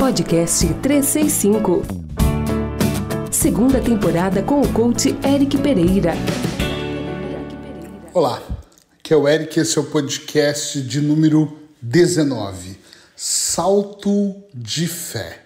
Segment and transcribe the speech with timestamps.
[0.00, 1.82] Podcast 365.
[3.30, 6.14] Segunda temporada com o coach Eric Pereira.
[8.14, 8.42] Olá,
[8.98, 12.78] aqui é o Eric, esse é o podcast de número 19.
[13.14, 15.42] Salto de fé.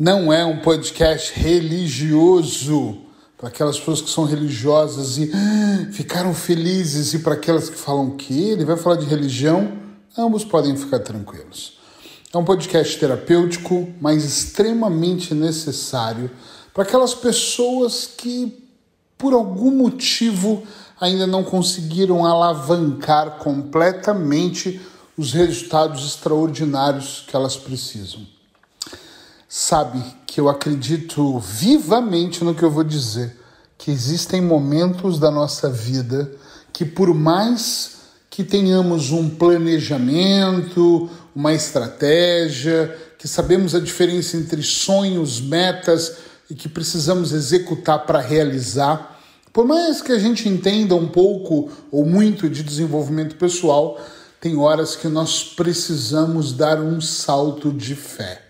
[0.00, 2.98] Não é um podcast religioso
[3.38, 8.16] para aquelas pessoas que são religiosas e ah, ficaram felizes, e para aquelas que falam
[8.16, 9.83] que ele vai falar de religião,
[10.16, 11.78] ambos podem ficar tranquilos.
[12.32, 16.30] É um podcast terapêutico, mas extremamente necessário
[16.72, 18.68] para aquelas pessoas que,
[19.16, 20.62] por algum motivo,
[21.00, 24.80] ainda não conseguiram alavancar completamente
[25.16, 28.34] os resultados extraordinários que elas precisam
[29.56, 33.40] sabe que eu acredito vivamente no que eu vou dizer,
[33.78, 36.28] que existem momentos da nossa vida
[36.72, 37.93] que por mais
[38.34, 46.16] que tenhamos um planejamento, uma estratégia, que sabemos a diferença entre sonhos, metas
[46.50, 49.20] e que precisamos executar para realizar,
[49.52, 54.00] por mais que a gente entenda um pouco ou muito de desenvolvimento pessoal,
[54.40, 58.42] tem horas que nós precisamos dar um salto de fé.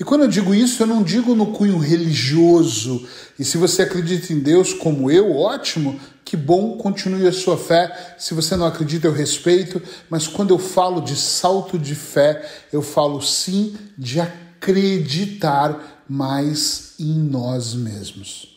[0.00, 3.06] E quando eu digo isso, eu não digo no cunho religioso.
[3.38, 8.16] E se você acredita em Deus como eu, ótimo, que bom, continue a sua fé.
[8.18, 9.80] Se você não acredita, eu respeito.
[10.08, 17.12] Mas quando eu falo de salto de fé, eu falo sim de acreditar mais em
[17.12, 18.54] nós mesmos.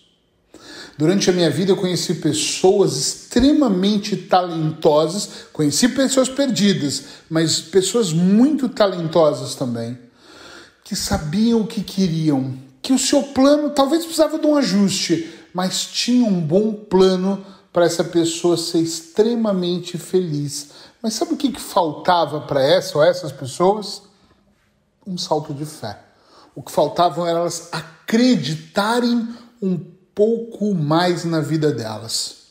[0.97, 8.67] Durante a minha vida eu conheci pessoas extremamente talentosas, conheci pessoas perdidas, mas pessoas muito
[8.67, 10.07] talentosas também
[10.83, 15.85] que sabiam o que queriam, que o seu plano talvez precisava de um ajuste, mas
[15.85, 17.45] tinha um bom plano
[17.77, 20.69] para essa pessoa ser extremamente feliz.
[20.99, 24.01] Mas sabe o que, que faltava para essa ou essas pessoas?
[25.05, 25.99] Um salto de fé.
[26.55, 29.29] O que faltava era elas acreditarem
[29.61, 32.47] um pouco mais na vida delas.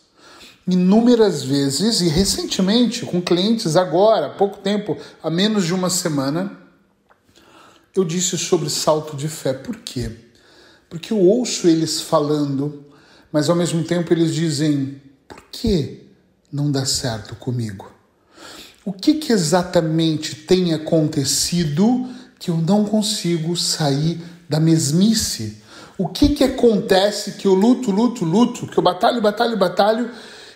[0.64, 6.56] Inúmeras vezes, e recentemente, com clientes agora, há pouco tempo, há menos de uma semana,
[7.96, 9.52] eu disse sobre salto de fé.
[9.52, 10.08] Por quê?
[10.88, 12.84] Porque eu ouço eles falando,
[13.32, 16.08] mas ao mesmo tempo eles dizem: por que
[16.52, 17.90] não dá certo comigo?
[18.84, 25.60] O que, que exatamente tem acontecido que eu não consigo sair da mesmice?
[25.98, 30.10] O que, que acontece que eu luto, luto, luto, que eu batalho, batalho, batalho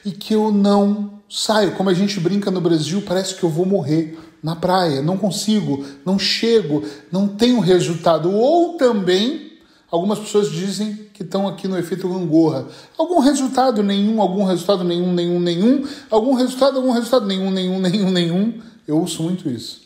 [0.05, 1.73] e que eu não saio?
[1.73, 5.85] Como a gente brinca no Brasil, parece que eu vou morrer na praia, não consigo,
[6.05, 8.31] não chego, não tenho resultado.
[8.31, 9.50] Ou também,
[9.91, 12.67] algumas pessoas dizem que estão aqui no efeito gangorra.
[12.97, 18.11] Algum resultado nenhum, algum resultado nenhum, nenhum, nenhum, algum resultado, algum resultado nenhum, nenhum, nenhum,
[18.11, 18.61] nenhum.
[18.87, 19.83] Eu ouço muito isso.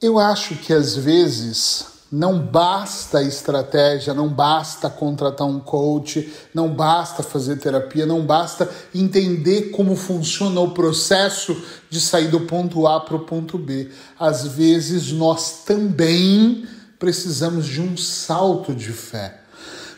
[0.00, 7.22] Eu acho que às vezes não basta estratégia, não basta contratar um coach, não basta
[7.22, 11.56] fazer terapia, não basta entender como funciona o processo
[11.88, 13.88] de sair do ponto A para o ponto B.
[14.18, 16.66] Às vezes nós também
[17.02, 19.40] precisamos de um salto de fé.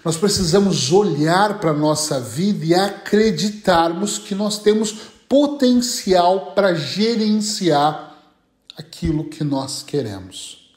[0.02, 4.90] Nós precisamos olhar para a nossa vida e acreditarmos que nós temos
[5.28, 8.16] potencial para gerenciar
[8.74, 10.72] aquilo que nós queremos.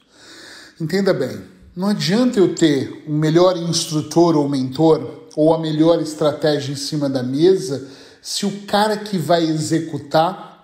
[0.82, 1.44] Entenda bem,
[1.74, 7.10] não adianta eu ter um melhor instrutor ou mentor ou a melhor estratégia em cima
[7.10, 7.88] da mesa
[8.22, 10.57] se o cara que vai executar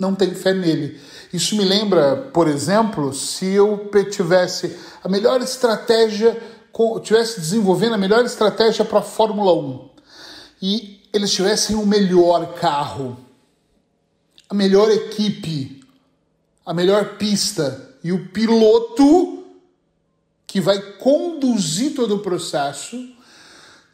[0.00, 0.98] não tem fé nele.
[1.32, 6.40] Isso me lembra, por exemplo, se eu tivesse a melhor estratégia,
[7.02, 9.90] tivesse desenvolvendo a melhor estratégia para a Fórmula 1
[10.62, 13.16] e eles tivessem o melhor carro,
[14.48, 15.84] a melhor equipe,
[16.64, 19.44] a melhor pista e o piloto
[20.46, 22.96] que vai conduzir todo o processo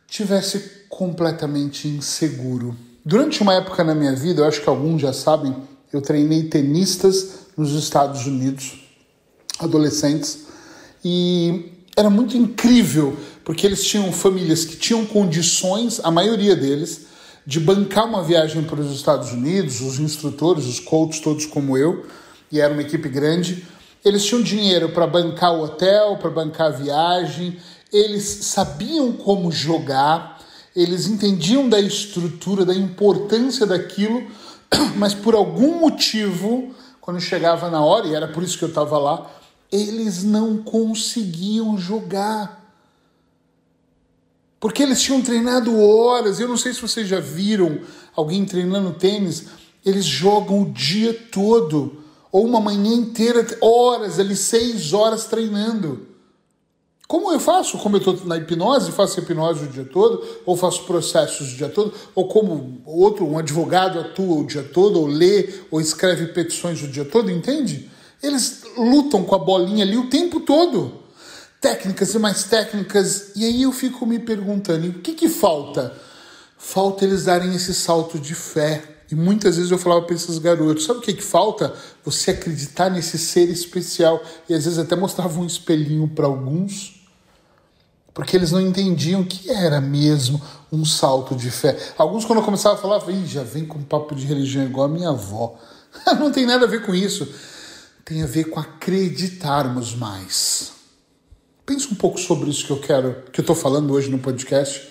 [0.07, 2.77] tivesse completamente inseguro.
[3.05, 5.55] Durante uma época na minha vida, eu acho que alguns já sabem,
[5.97, 8.75] eu treinei tenistas nos Estados Unidos,
[9.59, 10.47] adolescentes,
[11.05, 17.07] e era muito incrível, porque eles tinham famílias que tinham condições, a maioria deles,
[17.47, 22.05] de bancar uma viagem para os Estados Unidos, os instrutores, os coaches, todos como eu,
[22.51, 23.65] e era uma equipe grande.
[24.05, 27.57] Eles tinham dinheiro para bancar o hotel, para bancar a viagem,
[27.93, 30.41] eles sabiam como jogar,
[30.75, 34.23] eles entendiam da estrutura, da importância daquilo,
[34.97, 38.99] mas por algum motivo, quando chegava na hora, e era por isso que eu estava
[38.99, 39.31] lá,
[39.71, 42.65] eles não conseguiam jogar.
[44.59, 46.41] Porque eles tinham treinado horas.
[46.41, 47.81] Eu não sei se vocês já viram
[48.15, 49.47] alguém treinando tênis.
[49.85, 52.03] Eles jogam o dia todo
[52.33, 56.07] ou uma manhã inteira, horas ali, seis horas treinando.
[57.07, 57.79] Como eu faço?
[57.79, 61.69] Como eu estou na hipnose, faço hipnose o dia todo, ou faço processos o dia
[61.69, 66.83] todo, ou como outro, um advogado atua o dia todo, ou lê, ou escreve petições
[66.83, 67.89] o dia todo, entende?
[68.21, 70.95] Eles lutam com a bolinha ali o tempo todo.
[71.61, 73.33] Técnicas e mais técnicas.
[73.37, 75.97] E aí eu fico me perguntando: o que, que falta?
[76.59, 78.96] Falta eles darem esse salto de fé.
[79.11, 81.75] E muitas vezes eu falava para esses garotos: sabe o que, que falta?
[82.05, 84.23] Você acreditar nesse ser especial.
[84.49, 86.97] E às vezes até mostrava um espelhinho para alguns
[88.17, 90.41] porque eles não entendiam que era mesmo
[90.73, 91.79] um salto de fé.
[91.99, 95.11] Alguns, quando eu começava a falar, já vem com papo de religião igual a minha
[95.11, 95.55] avó.
[96.19, 97.29] não tem nada a ver com isso.
[98.07, 100.73] Tem a ver com acreditarmos mais.
[101.67, 104.89] Pense um pouco sobre isso que eu quero, que eu estou falando hoje no podcast.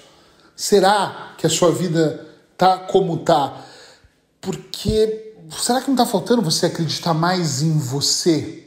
[0.56, 3.60] Será que a sua vida tá como tá?
[4.46, 8.64] Porque será que não está faltando você acreditar mais em você?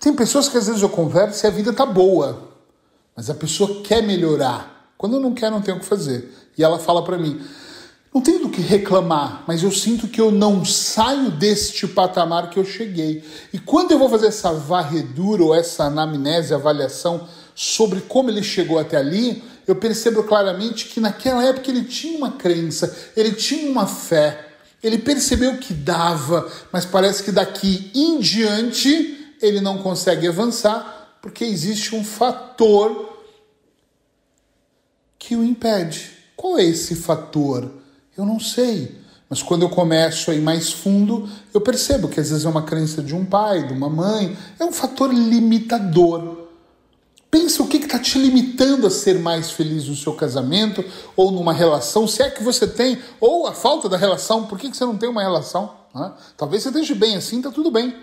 [0.00, 2.48] Tem pessoas que às vezes eu converso e a vida tá boa,
[3.14, 4.94] mas a pessoa quer melhorar.
[4.96, 6.32] Quando não quer, não tem o que fazer.
[6.56, 7.42] E ela fala para mim:
[8.14, 12.58] não tenho do que reclamar, mas eu sinto que eu não saio deste patamar que
[12.58, 13.22] eu cheguei.
[13.52, 18.78] E quando eu vou fazer essa varredura ou essa anamnese, avaliação sobre como ele chegou
[18.78, 23.86] até ali, eu percebo claramente que naquela época ele tinha uma crença, ele tinha uma
[23.86, 24.51] fé,
[24.82, 31.44] ele percebeu que dava, mas parece que daqui em diante ele não consegue avançar porque
[31.44, 33.20] existe um fator
[35.18, 36.10] que o impede.
[36.36, 37.70] Qual é esse fator?
[38.18, 39.00] Eu não sei.
[39.30, 42.64] Mas quando eu começo a ir mais fundo, eu percebo que às vezes é uma
[42.64, 46.41] crença de um pai, de uma mãe, é um fator limitador.
[47.32, 50.84] Pensa o que está te limitando a ser mais feliz no seu casamento
[51.16, 54.70] ou numa relação, se é que você tem, ou a falta da relação, por que,
[54.70, 55.74] que você não tem uma relação?
[56.36, 57.96] Talvez você esteja bem assim, está tudo bem.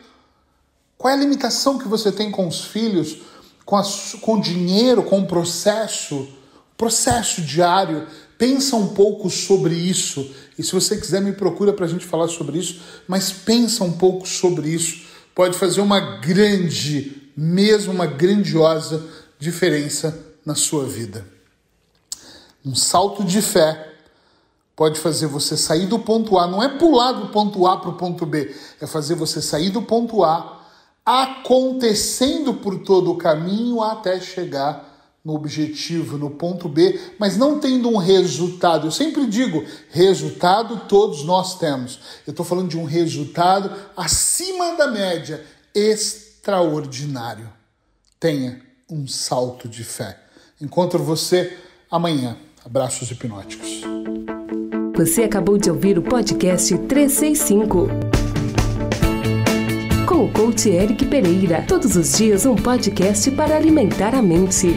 [0.98, 3.20] Qual é a limitação que você tem com os filhos,
[3.64, 3.84] com, a,
[4.20, 6.28] com o dinheiro, com o processo,
[6.76, 8.08] processo diário?
[8.36, 10.28] Pensa um pouco sobre isso.
[10.58, 12.82] E se você quiser, me procura para a gente falar sobre isso.
[13.08, 15.06] Mas pensa um pouco sobre isso.
[15.36, 19.02] Pode fazer uma grande, mesmo uma grandiosa
[19.40, 21.26] diferença na sua vida.
[22.66, 23.94] Um salto de fé
[24.76, 26.46] pode fazer você sair do ponto A.
[26.48, 29.82] Não é pular do ponto A para o ponto B, é fazer você sair do
[29.82, 30.60] ponto A
[31.06, 34.88] acontecendo por todo o caminho até chegar
[35.24, 38.88] no objetivo, no ponto B, mas não tendo um resultado.
[38.88, 42.00] Eu sempre digo, resultado todos nós temos.
[42.28, 45.46] Eu estou falando de um resultado acima da média,
[46.50, 47.48] extraordinário.
[48.20, 48.60] Tenha
[48.90, 50.18] um salto de fé.
[50.60, 51.56] Encontro você
[51.90, 52.36] amanhã.
[52.66, 53.82] Abraços hipnóticos.
[54.96, 57.88] Você acabou de ouvir o podcast 365
[60.08, 61.64] com o coach Eric Pereira.
[61.68, 64.68] Todos os dias um podcast para alimentar a mente.